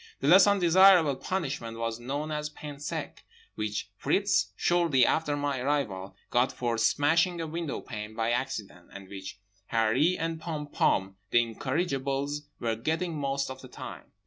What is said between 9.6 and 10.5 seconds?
Harree and